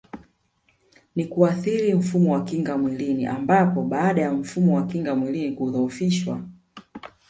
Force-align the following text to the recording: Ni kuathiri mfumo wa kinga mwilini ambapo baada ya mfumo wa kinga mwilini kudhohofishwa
Ni 1.15 1.25
kuathiri 1.25 1.93
mfumo 1.93 2.33
wa 2.33 2.43
kinga 2.43 2.77
mwilini 2.77 3.25
ambapo 3.25 3.81
baada 3.83 4.21
ya 4.21 4.31
mfumo 4.31 4.75
wa 4.75 4.87
kinga 4.87 5.15
mwilini 5.15 5.55
kudhohofishwa 5.55 6.41